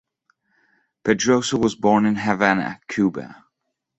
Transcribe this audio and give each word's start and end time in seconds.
Pedroso 1.03 1.59
was 1.61 1.75
born 1.75 2.07
in 2.07 2.15
Havana, 2.15 2.81
Cuba. 2.87 3.45